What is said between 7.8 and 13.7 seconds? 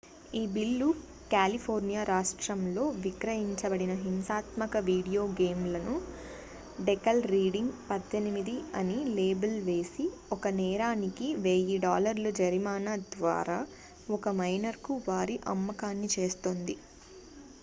"""18""" అని లేబుల్ వేసి ఒక నేరానికి $1000 జరిమానా ద్వారా